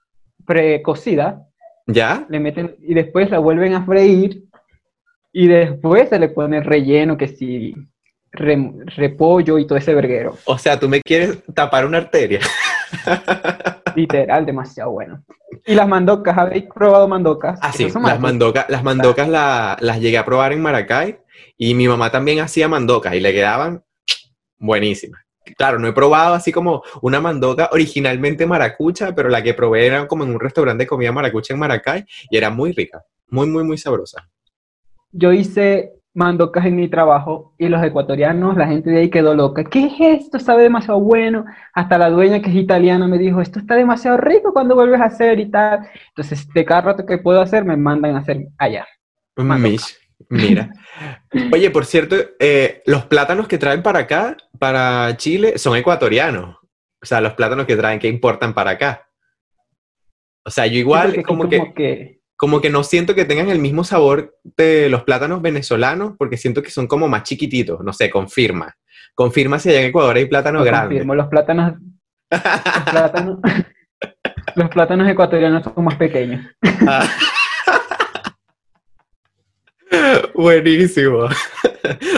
precocida. 0.46 1.46
¿Ya? 1.86 2.26
Le 2.28 2.40
meten 2.40 2.76
y 2.80 2.94
después 2.94 3.30
la 3.30 3.38
vuelven 3.38 3.74
a 3.74 3.84
freír 3.84 4.44
y 5.32 5.48
después 5.48 6.08
se 6.08 6.18
le 6.18 6.28
pone 6.28 6.62
relleno 6.62 7.16
que 7.16 7.28
si 7.28 7.74
repollo 8.32 9.58
y 9.58 9.66
todo 9.66 9.78
ese 9.78 9.94
verguero. 9.94 10.38
O 10.44 10.56
sea, 10.58 10.78
tú 10.78 10.88
me 10.88 11.02
quieres 11.02 11.42
tapar 11.54 11.84
una 11.84 11.98
arteria. 11.98 12.40
Literal, 13.96 14.46
demasiado 14.46 14.92
bueno. 14.92 15.22
¿Y 15.66 15.74
las 15.74 15.86
mandocas? 15.86 16.36
¿Habéis 16.38 16.64
probado 16.64 17.06
mandocas? 17.08 17.58
Ah, 17.62 17.72
sí, 17.72 17.88
las 18.02 18.20
mandocas, 18.20 18.66
las 18.68 18.82
mandocas 18.82 19.28
las 19.28 20.00
llegué 20.00 20.16
a 20.16 20.24
probar 20.24 20.52
en 20.52 20.62
Maracay 20.62 21.18
y 21.58 21.74
mi 21.74 21.88
mamá 21.88 22.10
también 22.10 22.40
hacía 22.40 22.68
mandocas 22.68 23.14
y 23.14 23.20
le 23.20 23.32
quedaban 23.32 23.84
buenísimas. 24.58 25.22
Claro, 25.56 25.78
no 25.78 25.88
he 25.88 25.92
probado 25.92 26.34
así 26.34 26.52
como 26.52 26.82
una 27.00 27.20
mandoca 27.20 27.68
originalmente 27.72 28.46
maracucha, 28.46 29.14
pero 29.14 29.28
la 29.28 29.42
que 29.42 29.54
probé 29.54 29.86
era 29.86 30.06
como 30.06 30.24
en 30.24 30.30
un 30.30 30.40
restaurante 30.40 30.84
de 30.84 30.88
comida 30.88 31.12
maracucha 31.12 31.54
en 31.54 31.60
Maracay 31.60 32.04
y 32.30 32.36
era 32.36 32.50
muy 32.50 32.72
rica, 32.72 33.02
muy, 33.28 33.46
muy, 33.48 33.64
muy 33.64 33.78
sabrosa. 33.78 34.28
Yo 35.10 35.32
hice 35.32 35.92
mandocas 36.14 36.66
en 36.66 36.76
mi 36.76 36.88
trabajo 36.88 37.54
y 37.58 37.68
los 37.68 37.82
ecuatorianos, 37.82 38.56
la 38.56 38.66
gente 38.66 38.90
de 38.90 38.98
ahí 38.98 39.10
quedó 39.10 39.34
loca. 39.34 39.64
¿Qué 39.64 39.86
es 39.86 40.20
esto? 40.20 40.38
Sabe 40.38 40.62
demasiado 40.62 41.00
bueno. 41.00 41.44
Hasta 41.74 41.98
la 41.98 42.10
dueña 42.10 42.40
que 42.40 42.50
es 42.50 42.56
italiana 42.56 43.08
me 43.08 43.18
dijo, 43.18 43.40
esto 43.40 43.58
está 43.58 43.76
demasiado 43.76 44.18
rico 44.18 44.52
cuando 44.52 44.74
vuelves 44.74 45.00
a 45.00 45.06
hacer 45.06 45.40
y 45.40 45.50
tal. 45.50 45.88
Entonces, 46.08 46.46
de 46.52 46.64
cada 46.64 46.82
rato 46.82 47.06
que 47.06 47.18
puedo 47.18 47.40
hacer, 47.40 47.64
me 47.64 47.76
mandan 47.76 48.14
a 48.14 48.18
hacer 48.18 48.48
allá. 48.58 48.86
Mish, 49.36 49.96
Mira. 50.28 50.70
Oye, 51.52 51.70
por 51.70 51.84
cierto, 51.84 52.16
eh, 52.38 52.82
los 52.86 53.06
plátanos 53.06 53.48
que 53.48 53.58
traen 53.58 53.82
para 53.82 54.00
acá, 54.00 54.36
para 54.58 55.16
Chile, 55.16 55.58
son 55.58 55.76
ecuatorianos. 55.76 56.56
O 57.02 57.06
sea, 57.06 57.20
los 57.20 57.34
plátanos 57.34 57.66
que 57.66 57.76
traen, 57.76 57.98
¿qué 57.98 58.08
importan 58.08 58.54
para 58.54 58.72
acá? 58.72 59.08
O 60.44 60.50
sea, 60.50 60.66
yo 60.66 60.78
igual 60.78 61.22
como, 61.22 61.48
que, 61.48 62.20
como 62.36 62.60
que 62.60 62.70
no 62.70 62.82
siento 62.84 63.14
que 63.14 63.24
tengan 63.24 63.48
el 63.48 63.58
mismo 63.58 63.84
sabor 63.84 64.36
de 64.56 64.88
los 64.88 65.04
plátanos 65.04 65.42
venezolanos, 65.42 66.14
porque 66.18 66.36
siento 66.36 66.62
que 66.62 66.70
son 66.70 66.86
como 66.86 67.08
más 67.08 67.22
chiquititos. 67.24 67.80
No 67.80 67.92
sé, 67.92 68.10
confirma. 68.10 68.76
Confirma 69.14 69.58
si 69.58 69.70
allá 69.70 69.80
en 69.80 69.86
Ecuador 69.86 70.16
hay 70.16 70.26
plátanos 70.26 70.64
grandes. 70.64 70.98
Confirmo, 70.98 71.14
los 71.14 71.28
plátanos, 71.28 71.74
los 72.30 72.40
plátanos, 72.90 73.38
los 74.56 74.68
plátanos 74.70 75.08
ecuatorianos 75.08 75.64
son 75.64 75.84
más 75.84 75.96
pequeños. 75.96 76.44
Ah. 76.86 77.06
Buenísimo. 80.34 81.28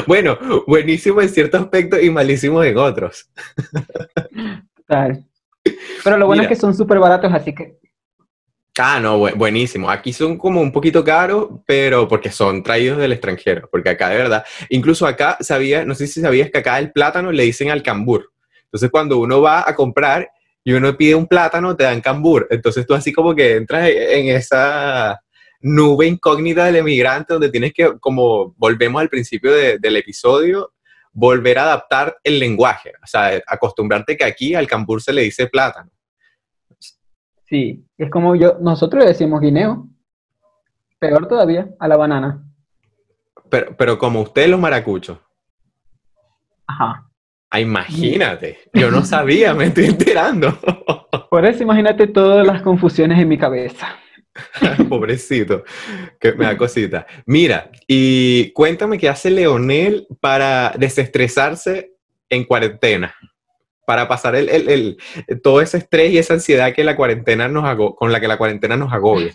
Bueno, 0.07 0.39
buenísimo 0.67 1.23
en 1.23 1.29
ciertos 1.31 1.63
aspectos 1.63 2.03
y 2.03 2.11
malísimo 2.11 2.63
en 2.63 2.77
otros. 2.77 3.31
Pero 4.87 6.19
lo 6.19 6.27
bueno 6.27 6.43
es 6.43 6.49
que 6.49 6.57
son 6.57 6.75
súper 6.75 6.99
baratos, 6.99 7.33
así 7.33 7.55
que... 7.55 7.79
Ah, 8.79 9.01
no, 9.01 9.19
buenísimo. 9.19 9.89
Aquí 9.89 10.13
son 10.13 10.37
como 10.37 10.61
un 10.61 10.71
poquito 10.71 11.03
caros, 11.03 11.49
pero 11.65 12.07
porque 12.07 12.31
son 12.31 12.63
traídos 12.63 12.99
del 12.99 13.13
extranjero. 13.13 13.69
Porque 13.71 13.89
acá, 13.89 14.11
de 14.11 14.17
verdad, 14.17 14.45
incluso 14.69 15.07
acá 15.07 15.39
sabía, 15.41 15.85
no 15.85 15.95
sé 15.95 16.07
si 16.07 16.21
sabías 16.21 16.51
que 16.51 16.59
acá 16.59 16.79
el 16.79 16.93
plátano 16.93 17.33
le 17.33 17.45
dicen 17.45 17.71
al 17.71 17.83
cambur. 17.83 18.33
Entonces, 18.65 18.91
cuando 18.91 19.19
uno 19.19 19.41
va 19.41 19.65
a 19.67 19.75
comprar 19.75 20.29
y 20.63 20.73
uno 20.73 20.97
pide 20.97 21.15
un 21.15 21.27
plátano, 21.27 21.77
te 21.77 21.85
dan 21.85 22.01
cambur. 22.01 22.49
Entonces, 22.51 22.87
tú 22.87 22.95
así 22.95 23.13
como 23.13 23.35
que 23.35 23.57
entras 23.57 23.89
en 23.89 24.29
esa 24.29 25.24
nube 25.65 26.07
incógnita 26.07 26.67
del 26.67 26.77
emigrante 26.77 27.33
donde 27.33 27.49
tienes 27.49 27.73
que, 27.73 27.99
como 27.99 28.55
volvemos 28.59 29.01
al 29.01 29.09
principio 29.09 29.51
del 29.51 29.97
episodio, 29.97 30.75
volver 31.11 31.59
a 31.59 31.63
adaptar 31.63 32.19
el 32.23 32.39
lenguaje, 32.39 32.93
o 33.03 33.07
sea, 33.07 33.43
acostumbrarte 33.47 34.15
que 34.15 34.25
aquí 34.25 34.55
al 34.55 34.67
cambur 34.67 35.01
se 35.01 35.15
le 35.15 35.23
dice 35.23 35.47
plátano. 35.47 35.91
Sí, 37.45 37.83
es 37.97 38.11
como 38.11 38.37
yo, 38.37 38.59
nosotros 38.61 39.03
le 39.03 39.09
decimos 39.09 39.41
guineo, 39.41 39.89
peor 40.99 41.27
todavía, 41.29 41.71
a 41.79 41.89
la 41.89 41.97
banana. 41.97 42.45
Pero, 43.49 43.75
pero 43.75 43.99
como 43.99 44.21
ustedes 44.21 44.51
los 44.51 44.61
maracuchos. 44.61 45.19
Ajá. 46.67 47.09
Ah, 47.49 47.61
imagínate, 47.61 48.59
yo 48.75 48.91
no 48.91 49.03
sabía, 49.03 49.55
me 49.55 49.67
estoy 49.67 49.87
enterando. 49.87 50.59
Por 51.31 51.47
eso 51.47 51.63
imagínate 51.63 52.07
todas 52.09 52.47
las 52.47 52.61
confusiones 52.61 53.19
en 53.19 53.29
mi 53.29 53.39
cabeza. 53.39 53.97
Pobrecito, 54.89 55.65
que 56.19 56.33
me 56.33 56.45
da 56.45 56.57
cosita. 56.57 57.07
Mira, 57.27 57.71
y 57.87 58.51
cuéntame 58.53 58.99
qué 58.99 59.09
hace 59.09 59.31
Leonel 59.31 60.07
para 60.21 60.75
desestresarse 60.77 61.93
en 62.29 62.45
cuarentena, 62.45 63.15
para 63.87 64.09
pasar 64.09 64.35
el, 64.35 64.97
todo 65.43 65.61
ese 65.61 65.79
estrés 65.79 66.13
y 66.13 66.19
esa 66.19 66.35
ansiedad 66.35 66.73
que 66.73 66.85
la 66.85 66.97
cuarentena 66.97 67.49
nos 67.49 67.65
con 67.97 68.13
la 68.13 68.21
que 68.21 68.29
la 68.29 68.39
cuarentena 68.39 68.77
nos 68.77 68.93
agobia. 68.93 69.33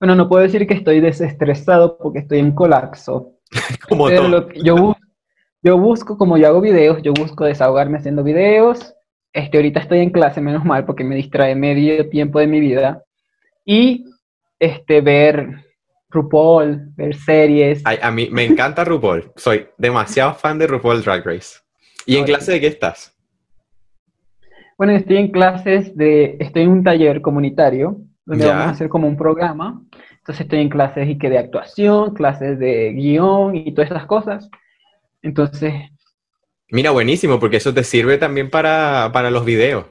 Bueno, 0.00 0.14
no 0.14 0.28
puedo 0.28 0.42
decir 0.42 0.66
que 0.66 0.74
estoy 0.74 1.00
desestresado 1.00 1.98
porque 1.98 2.20
estoy 2.20 2.38
en 2.38 2.52
colapso. 2.52 3.32
como 3.88 4.10
todo. 4.10 4.50
yo, 4.52 4.96
yo 5.62 5.78
busco, 5.78 6.18
como 6.18 6.36
yo 6.36 6.48
hago 6.48 6.60
videos, 6.60 7.02
yo 7.02 7.12
busco 7.12 7.44
desahogarme 7.44 7.98
haciendo 7.98 8.22
videos 8.22 8.94
este, 9.34 9.58
ahorita 9.58 9.80
estoy 9.80 9.98
en 9.98 10.10
clase, 10.10 10.40
menos 10.40 10.64
mal, 10.64 10.86
porque 10.86 11.02
me 11.02 11.16
distrae 11.16 11.56
medio 11.56 12.08
tiempo 12.08 12.38
de 12.38 12.46
mi 12.46 12.60
vida. 12.60 13.02
Y 13.64 14.04
este, 14.60 15.00
ver 15.00 15.64
RuPaul, 16.08 16.92
ver 16.96 17.16
series. 17.16 17.82
a 17.84 18.10
mí 18.12 18.28
me 18.30 18.44
encanta 18.44 18.84
RuPaul. 18.84 19.32
Soy 19.34 19.66
demasiado 19.76 20.34
fan 20.34 20.58
de 20.58 20.68
RuPaul 20.68 21.02
Drag 21.02 21.26
Race. 21.26 21.58
¿Y 22.06 22.16
en 22.16 22.24
clase 22.24 22.52
de 22.52 22.60
qué 22.60 22.68
estás? 22.68 23.12
Bueno, 24.78 24.92
estoy 24.92 25.16
en 25.16 25.32
clases 25.32 25.96
de, 25.96 26.36
estoy 26.38 26.62
en 26.62 26.70
un 26.70 26.84
taller 26.84 27.20
comunitario, 27.20 27.98
donde 28.24 28.46
vamos 28.46 28.66
a 28.66 28.70
hacer 28.70 28.88
como 28.88 29.08
un 29.08 29.16
programa. 29.16 29.82
Entonces 30.18 30.42
estoy 30.42 30.60
en 30.60 30.68
clases 30.68 31.08
y 31.08 31.18
que 31.18 31.28
de 31.28 31.38
actuación, 31.38 32.14
clases 32.14 32.58
de 32.60 32.92
guion 32.92 33.56
y 33.56 33.72
todas 33.74 33.90
esas 33.90 34.06
cosas. 34.06 34.48
Entonces 35.22 35.74
Mira, 36.70 36.90
buenísimo, 36.90 37.38
porque 37.38 37.58
eso 37.58 37.74
te 37.74 37.84
sirve 37.84 38.18
también 38.18 38.50
para, 38.50 39.30
los 39.30 39.44
videos. 39.44 39.86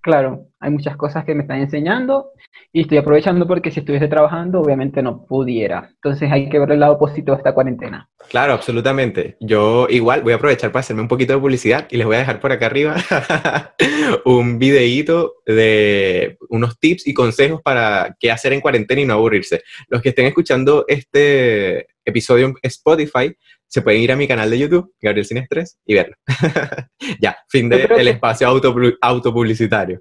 Claro, 0.00 0.46
hay 0.60 0.70
muchas 0.70 0.96
cosas 0.96 1.24
que 1.24 1.34
me 1.34 1.42
están 1.42 1.60
enseñando 1.60 2.30
y 2.72 2.82
estoy 2.82 2.98
aprovechando 2.98 3.46
porque 3.46 3.70
si 3.70 3.80
estuviese 3.80 4.08
trabajando, 4.08 4.60
obviamente 4.60 5.02
no 5.02 5.26
pudiera. 5.26 5.90
Entonces 5.94 6.30
hay 6.30 6.48
que 6.48 6.58
ver 6.58 6.70
el 6.70 6.80
lado 6.80 6.98
positivo 6.98 7.34
de 7.34 7.40
esta 7.40 7.52
cuarentena. 7.52 8.08
Claro, 8.30 8.52
absolutamente. 8.52 9.36
Yo 9.40 9.86
igual 9.90 10.22
voy 10.22 10.32
a 10.32 10.36
aprovechar 10.36 10.70
para 10.70 10.80
hacerme 10.80 11.02
un 11.02 11.08
poquito 11.08 11.32
de 11.32 11.40
publicidad 11.40 11.88
y 11.90 11.96
les 11.96 12.06
voy 12.06 12.16
a 12.16 12.20
dejar 12.20 12.40
por 12.40 12.52
acá 12.52 12.66
arriba 12.66 12.96
un 14.24 14.58
videíto 14.58 15.34
de 15.44 16.38
unos 16.48 16.78
tips 16.78 17.06
y 17.06 17.14
consejos 17.14 17.60
para 17.62 18.16
qué 18.20 18.30
hacer 18.30 18.52
en 18.52 18.60
cuarentena 18.60 19.00
y 19.00 19.06
no 19.06 19.14
aburrirse. 19.14 19.62
Los 19.88 20.00
que 20.00 20.10
estén 20.10 20.26
escuchando 20.26 20.84
este 20.88 21.88
episodio 22.08 22.46
en 22.46 22.54
Spotify, 22.62 23.34
se 23.66 23.82
pueden 23.82 24.00
ir 24.00 24.12
a 24.12 24.16
mi 24.16 24.26
canal 24.26 24.50
de 24.50 24.58
YouTube, 24.58 24.94
Gabriel 25.00 25.26
Sin 25.26 25.38
Estrés, 25.38 25.78
y 25.84 25.94
verlo. 25.94 26.16
ya, 27.20 27.36
fin 27.48 27.68
del 27.68 27.86
de 27.86 28.10
espacio 28.10 28.48
auto, 28.48 28.74
autopublicitario. 29.00 30.00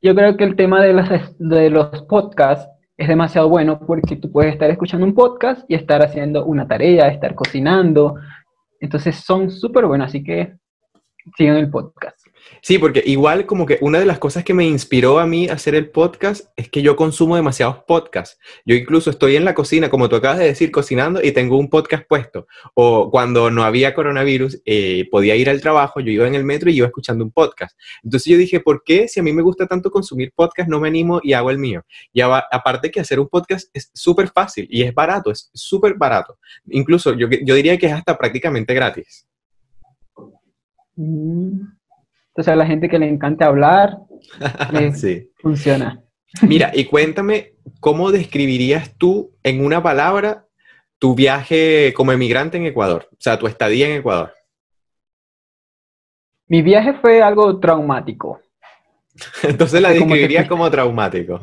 Yo 0.00 0.14
creo 0.14 0.36
que 0.36 0.44
el 0.44 0.56
tema 0.56 0.82
de, 0.82 0.92
las, 0.92 1.34
de 1.38 1.70
los 1.70 2.02
podcasts 2.02 2.68
es 2.96 3.08
demasiado 3.08 3.48
bueno 3.48 3.80
porque 3.86 4.16
tú 4.16 4.30
puedes 4.30 4.52
estar 4.52 4.70
escuchando 4.70 5.06
un 5.06 5.14
podcast 5.14 5.64
y 5.68 5.74
estar 5.74 6.02
haciendo 6.02 6.44
una 6.44 6.66
tarea, 6.66 7.08
estar 7.08 7.34
cocinando. 7.34 8.16
Entonces 8.80 9.16
son 9.16 9.50
súper 9.50 9.86
buenos, 9.86 10.08
así 10.08 10.22
que 10.22 10.54
sigan 11.36 11.56
el 11.56 11.70
podcast. 11.70 12.13
Sí, 12.64 12.78
porque 12.78 13.02
igual 13.04 13.44
como 13.44 13.66
que 13.66 13.76
una 13.82 13.98
de 13.98 14.06
las 14.06 14.18
cosas 14.18 14.42
que 14.42 14.54
me 14.54 14.64
inspiró 14.64 15.18
a 15.18 15.26
mí 15.26 15.50
a 15.50 15.52
hacer 15.52 15.74
el 15.74 15.90
podcast 15.90 16.46
es 16.56 16.70
que 16.70 16.80
yo 16.80 16.96
consumo 16.96 17.36
demasiados 17.36 17.84
podcasts. 17.86 18.38
Yo 18.64 18.74
incluso 18.74 19.10
estoy 19.10 19.36
en 19.36 19.44
la 19.44 19.52
cocina, 19.52 19.90
como 19.90 20.08
tú 20.08 20.16
acabas 20.16 20.38
de 20.38 20.46
decir, 20.46 20.70
cocinando 20.70 21.22
y 21.22 21.32
tengo 21.32 21.58
un 21.58 21.68
podcast 21.68 22.08
puesto. 22.08 22.46
O 22.72 23.10
cuando 23.10 23.50
no 23.50 23.64
había 23.64 23.92
coronavirus, 23.92 24.62
eh, 24.64 25.06
podía 25.10 25.36
ir 25.36 25.50
al 25.50 25.60
trabajo, 25.60 26.00
yo 26.00 26.10
iba 26.10 26.26
en 26.26 26.34
el 26.34 26.44
metro 26.44 26.70
y 26.70 26.76
iba 26.78 26.86
escuchando 26.86 27.22
un 27.22 27.32
podcast. 27.32 27.78
Entonces 28.02 28.32
yo 28.32 28.38
dije, 28.38 28.60
¿por 28.60 28.82
qué 28.82 29.08
si 29.08 29.20
a 29.20 29.22
mí 29.22 29.34
me 29.34 29.42
gusta 29.42 29.66
tanto 29.66 29.90
consumir 29.90 30.32
podcast 30.34 30.66
no 30.66 30.80
me 30.80 30.88
animo 30.88 31.20
y 31.22 31.34
hago 31.34 31.50
el 31.50 31.58
mío? 31.58 31.84
Y 32.14 32.22
aparte 32.22 32.90
que 32.90 33.00
hacer 33.00 33.20
un 33.20 33.28
podcast 33.28 33.68
es 33.74 33.90
súper 33.92 34.30
fácil 34.30 34.66
y 34.70 34.84
es 34.84 34.94
barato, 34.94 35.30
es 35.30 35.50
súper 35.52 35.96
barato. 35.98 36.38
Incluso 36.70 37.12
yo, 37.12 37.28
yo 37.28 37.54
diría 37.54 37.76
que 37.76 37.88
es 37.88 37.92
hasta 37.92 38.16
prácticamente 38.16 38.72
gratis. 38.72 39.26
Mm. 40.96 41.83
Entonces 42.34 42.52
a 42.52 42.56
la 42.56 42.66
gente 42.66 42.88
que 42.88 42.98
le 42.98 43.08
encanta 43.08 43.46
hablar, 43.46 43.98
funciona. 45.40 46.02
Mira, 46.42 46.72
y 46.74 46.86
cuéntame, 46.86 47.52
¿cómo 47.78 48.10
describirías 48.10 48.96
tú 48.98 49.30
en 49.44 49.64
una 49.64 49.80
palabra 49.80 50.44
tu 50.98 51.14
viaje 51.14 51.92
como 51.94 52.10
emigrante 52.10 52.56
en 52.56 52.66
Ecuador? 52.66 53.06
O 53.12 53.16
sea, 53.20 53.38
tu 53.38 53.46
estadía 53.46 53.88
en 53.88 53.98
Ecuador. 53.98 54.32
Mi 56.48 56.60
viaje 56.60 56.94
fue 56.94 57.22
algo 57.22 57.60
traumático. 57.60 58.40
Entonces 59.44 59.80
la 59.80 59.90
describirías 59.90 60.48
como 60.48 60.68
traumático. 60.68 61.40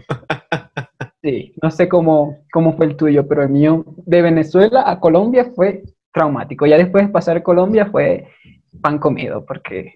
sí, 1.24 1.53
no 1.62 1.71
sé 1.71 1.88
cómo, 1.88 2.39
cómo 2.51 2.75
fue 2.75 2.88
el 2.88 2.98
tuyo, 2.98 3.29
pero 3.29 3.43
el 3.43 3.50
mío 3.50 3.86
de 4.05 4.21
Venezuela 4.21 4.83
a 4.86 5.00
Colombia 5.00 5.53
fue 5.55 5.83
traumático. 6.12 6.65
Ya 6.65 6.77
después 6.77 7.07
de 7.07 7.13
pasar 7.13 7.41
Colombia 7.43 7.86
fue 7.86 8.27
pan 8.81 9.00
comido, 9.00 9.45
porque 9.45 9.93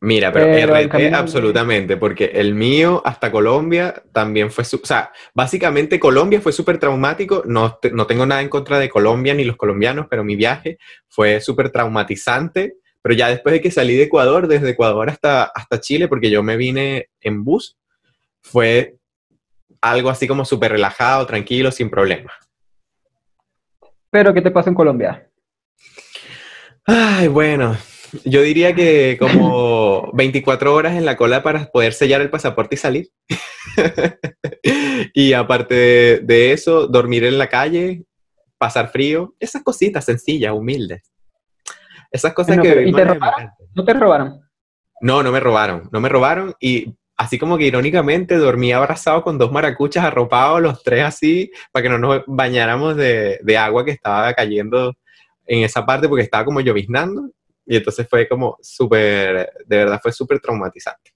Mira, 0.00 0.32
pero, 0.32 0.46
RT 0.46 1.12
absolutamente, 1.12 1.96
porque 1.96 2.26
el 2.34 2.54
mío 2.54 3.02
hasta 3.04 3.32
Colombia 3.32 4.02
también 4.12 4.50
fue, 4.50 4.62
o 4.62 4.86
sea, 4.86 5.12
básicamente 5.34 5.98
Colombia 5.98 6.40
fue 6.40 6.52
súper 6.52 6.78
traumático, 6.78 7.42
no, 7.46 7.78
no 7.92 8.06
tengo 8.06 8.24
nada 8.24 8.40
en 8.40 8.48
contra 8.48 8.78
de 8.78 8.88
Colombia 8.88 9.34
ni 9.34 9.44
los 9.44 9.56
colombianos, 9.56 10.06
pero 10.08 10.22
mi 10.22 10.36
viaje 10.36 10.78
fue 11.08 11.40
súper 11.40 11.70
traumatizante, 11.70 12.76
pero 13.02 13.14
ya 13.14 13.28
después 13.28 13.52
de 13.52 13.60
que 13.60 13.72
salí 13.72 13.96
de 13.96 14.04
Ecuador, 14.04 14.46
desde 14.46 14.70
Ecuador 14.70 15.10
hasta, 15.10 15.44
hasta 15.44 15.80
Chile, 15.80 16.06
porque 16.06 16.30
yo 16.30 16.44
me 16.44 16.56
vine 16.56 17.08
en 17.20 17.42
bus, 17.42 17.76
fue 18.40 18.96
algo 19.80 20.10
así 20.10 20.28
como 20.28 20.44
súper 20.44 20.72
relajado, 20.72 21.26
tranquilo, 21.26 21.72
sin 21.72 21.90
problemas. 21.90 22.34
¿Pero 24.10 24.32
qué 24.32 24.42
te 24.42 24.50
pasa 24.50 24.70
en 24.70 24.74
Colombia? 24.76 25.28
Ay, 26.84 27.28
bueno, 27.28 27.76
yo 28.24 28.42
diría 28.42 28.74
que 28.74 29.16
como 29.18 30.10
24 30.12 30.74
horas 30.74 30.94
en 30.96 31.04
la 31.04 31.16
cola 31.16 31.42
para 31.42 31.66
poder 31.66 31.92
sellar 31.92 32.20
el 32.20 32.30
pasaporte 32.30 32.74
y 32.74 32.78
salir. 32.78 33.08
y 35.14 35.32
aparte 35.32 36.20
de, 36.22 36.52
eso, 36.52 36.86
dormir 36.86 37.24
en 37.24 37.38
la 37.38 37.48
calle, 37.48 38.04
pasar 38.58 38.90
frío, 38.90 39.34
esas 39.38 39.62
cositas 39.62 40.04
sencillas, 40.04 40.52
humildes. 40.52 41.02
Esas 42.10 42.32
cosas 42.32 42.58
que... 42.60 42.86
¿y 42.86 42.92
te 42.92 43.04
robaron? 43.04 43.50
¿No 43.74 43.84
te 43.84 43.94
robaron? 43.94 44.40
No, 45.00 45.22
no 45.22 45.30
me 45.30 45.40
robaron, 45.40 45.88
no 45.92 46.00
me 46.00 46.08
robaron 46.08 46.54
y 46.60 46.94
así 47.16 47.38
como 47.38 47.58
que 47.58 47.66
irónicamente 47.66 48.36
dormí 48.36 48.72
abrazado 48.72 49.22
con 49.22 49.38
dos 49.38 49.52
maracuchas 49.52 50.04
arropados, 50.04 50.60
los 50.60 50.82
tres 50.82 51.04
así, 51.04 51.50
para 51.72 51.82
que 51.82 51.88
no 51.88 51.98
nos 51.98 52.22
bañáramos 52.26 52.96
de, 52.96 53.38
de 53.42 53.58
agua 53.58 53.84
que 53.84 53.90
estaba 53.92 54.32
cayendo 54.34 54.94
en 55.46 55.64
esa 55.64 55.84
parte 55.84 56.08
porque 56.08 56.24
estaba 56.24 56.44
como 56.44 56.60
lloviznando. 56.60 57.30
Y 57.70 57.76
entonces 57.76 58.08
fue 58.08 58.26
como 58.26 58.56
súper, 58.62 59.52
de 59.66 59.76
verdad 59.76 60.00
fue 60.02 60.10
súper 60.10 60.40
traumatizante. 60.40 61.12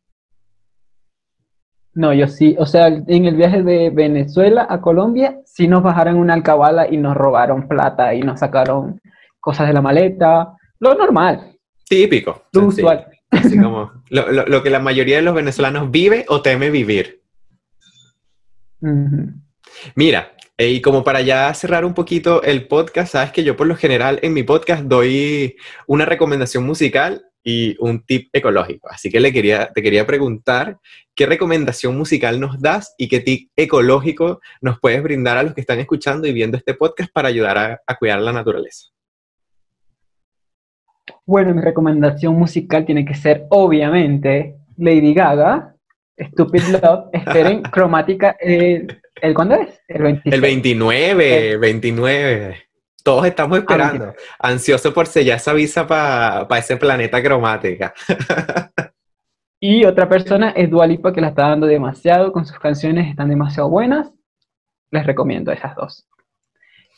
No, 1.95 2.13
yo 2.13 2.29
sí, 2.29 2.55
o 2.59 2.67
sea, 2.67 2.89
en 2.89 3.25
el 3.25 3.37
viaje 3.37 3.63
de 3.63 3.89
Venezuela 3.89 4.67
a 4.69 4.83
Colombia, 4.83 5.41
sí 5.47 5.67
nos 5.67 5.83
bajaron 5.83 6.17
una 6.17 6.35
alcabala 6.35 6.87
y 6.91 6.99
nos 6.99 7.17
robaron 7.17 7.69
plata 7.69 8.15
y 8.15 8.21
nos 8.21 8.41
sacaron 8.41 9.01
cosas 9.41 9.67
de 9.67 9.73
la 9.73 9.81
maleta, 9.81 10.55
lo 10.79 10.95
normal. 10.95 11.57
Típico. 11.89 12.45
Lo 12.53 12.67
usual. 12.67 13.07
Así 13.31 13.59
como 13.59 13.91
lo, 14.11 14.31
lo, 14.31 14.45
lo, 14.45 14.63
que 14.63 14.69
la 14.69 14.79
mayoría 14.79 15.17
de 15.17 15.23
los 15.23 15.35
venezolanos 15.35 15.91
vive 15.91 16.27
o 16.29 16.43
teme 16.43 16.69
vivir. 16.69 17.23
Uh 18.83 18.89
-huh. 18.89 19.43
Mira, 19.95 20.32
y 20.59 20.81
como 20.81 21.03
para 21.03 21.23
ya 21.23 21.53
cerrar 21.55 21.85
un 21.85 21.95
poquito 21.95 22.43
el 22.43 22.69
podcast, 22.69 23.13
sabes 23.13 23.33
que 23.33 23.45
yo 23.45 23.57
por 23.57 23.67
lo 23.67 23.77
general 23.77 24.19
en 24.23 24.35
mi 24.35 24.43
podcast 24.43 24.85
doy 24.85 25.57
una 25.87 26.05
recomendación 26.05 26.65
musical 26.65 27.25
y 27.43 27.77
un 27.81 28.05
tip 28.05 28.29
ecológico. 28.33 28.89
Así 28.91 29.11
que 29.11 29.19
le 29.19 29.33
quería, 29.33 29.71
te 29.75 29.83
quería 29.83 30.07
preguntar 30.07 30.79
qué 31.15 31.27
recomendación 31.27 31.97
musical 31.97 32.39
nos 32.39 32.61
das 32.61 32.95
y 32.99 33.09
qué 33.09 33.21
tip 33.21 33.51
ecológico 33.57 34.41
nos 34.61 34.79
puedes 34.79 35.03
brindar 35.03 35.39
a 35.39 35.43
los 35.43 35.55
que 35.55 35.63
están 35.63 35.81
escuchando 35.81 36.29
y 36.29 36.33
viendo 36.33 36.57
este 36.57 36.75
podcast 36.75 37.11
para 37.13 37.29
ayudar 37.29 37.59
a, 37.59 37.81
a 37.87 37.97
cuidar 37.97 38.21
la 38.21 38.33
naturaleza. 38.33 38.87
Bueno, 41.27 41.55
mi 41.55 41.61
recomendación 41.61 42.37
musical 42.37 42.85
tiene 42.85 43.05
que 43.05 43.15
ser, 43.15 43.47
obviamente, 43.51 44.57
Lady 44.77 45.15
Gaga, 45.15 45.75
Stupid 46.19 46.63
Love, 46.69 47.09
esperen, 47.13 47.63
cromática, 47.73 48.37
eh, 48.41 48.87
¿el 49.21 49.35
cuándo 49.35 49.55
es? 49.57 49.81
El 49.89 50.03
26. 50.03 50.35
El 50.35 50.41
29, 50.41 51.51
el 51.51 51.59
29. 51.59 52.57
Todos 53.03 53.27
estamos 53.27 53.59
esperando, 53.59 54.15
ah, 54.39 54.49
ansioso 54.49 54.95
por 54.95 55.07
sellar 55.07 55.37
esa 55.37 55.53
visa 55.53 55.87
para 55.87 56.47
pa 56.47 56.59
ese 56.59 56.77
planeta 56.77 57.21
cromática. 57.21 57.93
y 59.61 59.85
otra 59.85 60.09
persona 60.09 60.51
es 60.51 60.71
Dualipa, 60.71 61.13
que 61.13 61.21
la 61.21 61.29
está 61.29 61.49
dando 61.49 61.67
demasiado, 61.67 62.33
con 62.33 62.47
sus 62.47 62.59
canciones 62.61 63.09
están 63.11 63.29
demasiado 63.29 63.69
buenas. 63.69 64.13
Les 64.93 65.05
recomiendo 65.05 65.51
esas 65.51 65.75
dos. 65.75 66.07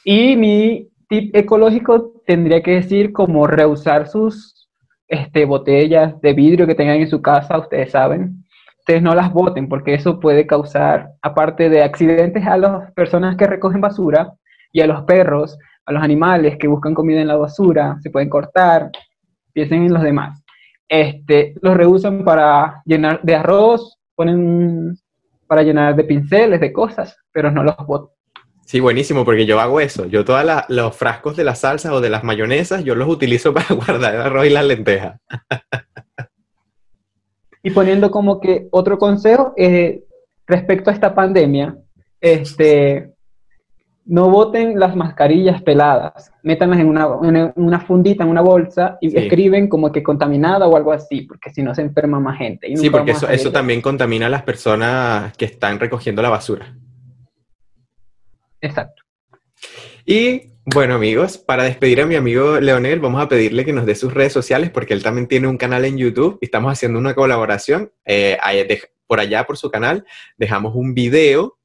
Y 0.05 0.37
mi 0.37 0.91
tip 1.09 1.35
ecológico 1.35 2.21
tendría 2.27 2.63
que 2.63 2.73
decir 2.73 3.13
como 3.13 3.47
reusar 3.47 4.07
sus 4.07 4.69
este, 5.09 5.45
botellas 5.47 6.21
de 6.21 6.33
vidrio 6.35 6.67
que 6.67 6.75
tengan 6.75 6.97
en 6.97 7.09
su 7.09 7.23
casa, 7.23 7.59
ustedes 7.59 7.93
saben. 7.93 8.44
Ustedes 8.87 9.03
no 9.03 9.15
las 9.15 9.33
boten 9.33 9.67
porque 9.67 9.95
eso 9.95 10.21
puede 10.21 10.47
causar, 10.47 11.13
aparte 11.23 11.71
de 11.71 11.83
accidentes 11.83 12.47
a 12.47 12.59
las 12.59 12.93
personas 12.93 13.35
que 13.35 13.47
recogen 13.47 13.81
basura 13.81 14.35
y 14.73 14.83
a 14.83 14.87
los 14.87 15.05
perros, 15.05 15.59
a 15.87 15.93
los 15.93 16.03
animales 16.03 16.59
que 16.59 16.69
buscan 16.69 16.93
comida 16.93 17.23
en 17.23 17.29
la 17.29 17.39
basura, 17.39 17.97
se 18.03 18.11
pueden 18.11 18.29
cortar, 18.29 18.91
piensen 19.55 19.85
en 19.85 19.95
los 19.95 20.03
demás. 20.03 20.39
Este, 20.87 21.55
los 21.63 21.79
reusan 21.79 22.25
para 22.25 22.83
llenar 22.85 23.23
de 23.23 23.35
arroz, 23.35 23.99
ponen 24.15 24.99
para 25.47 25.63
llenar 25.63 25.97
de 25.97 26.05
pinceles, 26.05 26.61
de 26.61 26.71
cosas, 26.71 27.17
pero 27.33 27.51
no 27.51 27.65
los 27.65 27.77
botan. 27.87 28.11
Sí, 28.67 28.81
buenísimo, 28.81 29.25
porque 29.25 29.47
yo 29.47 29.61
hago 29.61 29.81
eso. 29.81 30.05
Yo 30.05 30.27
todos 30.27 30.45
los 30.69 30.95
frascos 30.95 31.37
de 31.37 31.45
las 31.45 31.61
salsas 31.61 31.91
o 31.91 32.03
de 32.03 32.11
las 32.11 32.23
mayonesas, 32.23 32.85
yo 32.85 32.95
los 32.95 33.09
utilizo 33.09 33.55
para 33.55 33.75
guardar 33.75 34.15
el 34.15 34.21
arroz 34.21 34.45
y 34.45 34.51
las 34.51 34.67
lentejas. 34.67 35.23
Y 37.65 37.71
poniendo 37.71 38.11
como 38.11 38.41
que 38.41 38.69
otro 38.71 38.99
consejo 38.99 39.55
eh, 39.57 40.05
respecto 40.47 40.91
a 40.91 40.93
esta 40.93 41.15
pandemia, 41.15 41.79
este, 42.21 43.15
no 44.05 44.29
boten 44.29 44.79
las 44.79 44.95
mascarillas 44.95 45.63
peladas, 45.63 46.31
métanlas 46.43 46.79
en 46.81 46.89
una, 46.89 47.09
en 47.23 47.53
una 47.57 47.81
fundita, 47.81 48.23
en 48.23 48.29
una 48.29 48.43
bolsa 48.43 48.99
y 49.01 49.11
sí. 49.11 49.17
escriben 49.17 49.69
como 49.69 49.91
que 49.91 50.03
contaminada 50.03 50.69
o 50.69 50.77
algo 50.77 50.93
así, 50.93 51.23
porque 51.23 51.51
si 51.51 51.63
no 51.63 51.75
se 51.75 51.81
enferma 51.81 52.21
más 52.21 52.37
gente. 52.37 52.69
Y 52.69 52.77
sí, 52.77 52.91
porque 52.91 53.13
eso, 53.13 53.31
eso 53.31 53.51
también 53.51 53.81
contamina 53.81 54.27
a 54.27 54.31
las 54.31 54.43
personas 54.43 55.35
que 55.39 55.47
están 55.47 55.81
recogiendo 55.81 56.21
la 56.21 56.29
basura. 56.29 56.77
Exacto. 58.61 59.03
Y 60.05 60.54
bueno, 60.67 60.95
amigos, 60.95 61.37
para 61.37 61.65
despedir 61.65 62.01
a 62.01 62.07
mi 62.07 62.15
amigo 62.15 62.59
Leonel, 62.59 62.99
vamos 62.99 63.23
a 63.23 63.29
pedirle 63.29 63.67
que 63.67 63.73
nos 63.75 63.85
dé 63.85 63.95
sus 63.95 64.15
redes 64.15 64.33
sociales 64.33 64.71
porque 64.71 64.95
él 64.95 65.03
también 65.03 65.29
tiene 65.29 65.47
un 65.47 65.59
canal 65.59 65.85
en 65.85 65.99
YouTube 65.99 66.39
y 66.41 66.47
estamos 66.47 66.73
haciendo 66.73 66.99
una 66.99 67.15
colaboración. 67.15 67.93
Eh, 68.07 68.39
por 69.07 69.21
allá, 69.21 69.45
por 69.45 69.59
su 69.59 69.71
canal, 69.71 70.07
dejamos 70.39 70.75
un 70.75 70.95
video 70.95 71.59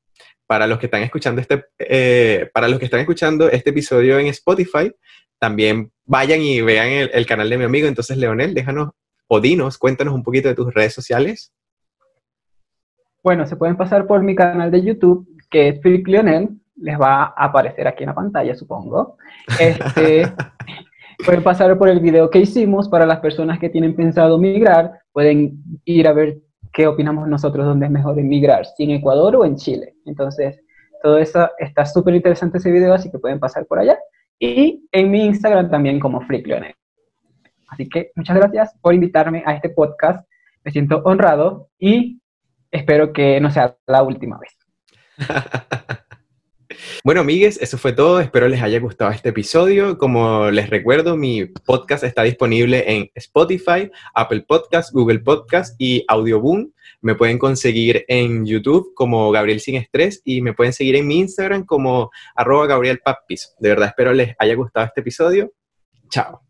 para 0.48 0.68
los 0.68 0.80
que 0.80 0.88
están 0.88 1.04
escuchando 1.04 1.40
este, 1.40 1.64
eh, 1.78 2.50
para 2.54 2.68
los 2.68 2.80
que 2.80 2.86
están 2.86 3.00
escuchando 3.00 3.50
este 3.50 3.70
episodio 3.70 4.20
en 4.20 4.28
Spotify. 4.28 4.92
También 5.38 5.92
vayan 6.06 6.42
y 6.42 6.60
vean 6.60 7.10
el, 7.14 7.26
canal 7.26 7.50
de 7.50 7.58
mi 7.58 7.64
amigo. 7.64 7.88
Entonces, 7.88 8.18
Leonel, 8.18 8.54
déjanos 8.54 8.90
o 9.28 9.40
dinos, 9.40 9.78
cuéntanos 9.78 10.14
un 10.14 10.24
poquito 10.24 10.50
de 10.50 10.56
tus 10.56 10.74
redes 10.74 10.94
sociales. 10.94 11.54
Bueno, 13.24 13.46
se 13.46 13.56
pueden 13.56 13.78
pasar 13.78 14.08
por 14.08 14.24
mi 14.24 14.36
canal 14.36 14.72
de 14.72 14.84
YouTube, 14.84 15.28
que 15.50 15.70
es 15.70 15.80
Philip 15.80 16.08
Leonel, 16.08 16.50
les 16.82 17.00
va 17.00 17.24
a 17.24 17.46
aparecer 17.46 17.88
aquí 17.88 18.04
en 18.04 18.10
la 18.10 18.16
pantalla, 18.16 18.56
supongo. 18.56 19.18
Este, 19.60 20.32
pueden 21.26 21.44
pasar 21.44 21.78
por 21.78 21.90
el 21.90 22.00
video 22.00 22.30
que 22.30 22.40
hicimos 22.40 22.88
para 22.88 23.06
las 23.06 23.20
personas 23.20 23.60
que 23.60 23.70
tienen 23.70 23.96
pensado 23.96 24.38
migrar, 24.38 25.02
pueden 25.12 25.62
ir 25.86 26.08
a 26.08 26.14
ver 26.14 26.38
qué 26.72 26.88
opinamos 26.88 27.28
nosotros 27.28 27.66
dónde 27.66 27.88
es 27.88 27.92
mejor 27.92 28.20
emigrar, 28.20 28.66
si 28.66 28.84
en 28.84 28.92
Ecuador 28.92 29.36
o 29.36 29.46
en 29.46 29.56
Chile. 29.56 29.96
Entonces, 30.06 30.62
todo 31.02 31.18
eso 31.18 31.50
está 31.58 31.86
súper 31.86 32.16
interesante 32.16 32.58
ese 32.58 32.72
video, 32.72 32.94
así 32.94 33.10
que 33.10 33.20
pueden 33.20 33.40
pasar 33.40 33.66
por 33.66 33.80
allá. 33.80 33.98
Y 34.38 34.88
en 34.92 35.12
mi 35.12 35.26
Instagram 35.26 35.70
también 35.70 36.00
como 36.00 36.22
FreakLeonel. 36.22 36.76
Así 37.68 37.88
que 37.88 38.12
muchas 38.16 38.36
gracias 38.38 38.76
por 38.82 38.94
invitarme 38.94 39.44
a 39.46 39.54
este 39.54 39.70
podcast. 39.70 40.28
Me 40.64 40.72
siento 40.72 41.02
honrado 41.06 41.70
y 41.78 42.22
espero 42.72 43.14
que 43.14 43.40
no 43.40 43.52
sea 43.52 43.76
la 43.86 44.04
última 44.04 44.40
vez. 44.40 44.58
Bueno, 47.04 47.22
amigues, 47.22 47.58
eso 47.62 47.78
fue 47.78 47.94
todo. 47.94 48.20
Espero 48.20 48.48
les 48.48 48.62
haya 48.62 48.80
gustado 48.80 49.12
este 49.12 49.30
episodio. 49.30 49.98
Como 49.98 50.50
les 50.52 50.70
recuerdo, 50.70 51.16
mi 51.16 51.46
podcast 51.46 52.04
está 52.04 52.24
disponible 52.24 52.84
en 52.92 53.10
Spotify, 53.16 53.90
Apple 54.14 54.46
Podcast, 54.48 54.92
Google 54.94 55.20
Podcast 55.20 55.76
y 55.80 56.04
Audioboom. 56.08 56.72
Me 57.02 57.16
pueden 57.16 57.38
conseguir 57.38 58.06
en 58.08 58.46
YouTube 58.46 58.94
como 58.96 59.32
Gabriel 59.32 59.62
Sin 59.62 59.76
Estrés 59.76 60.22
y 60.26 60.42
me 60.42 60.54
pueden 60.54 60.74
seguir 60.74 60.96
en 60.96 61.08
mi 61.08 61.20
Instagram 61.20 61.66
como 61.66 62.12
arroba 62.36 62.68
Gabriel. 62.68 63.00
De 63.60 63.70
verdad, 63.70 63.90
espero 63.90 64.14
les 64.14 64.36
haya 64.38 64.56
gustado 64.56 64.86
este 64.86 65.02
episodio. 65.02 65.52
Chao. 66.10 66.49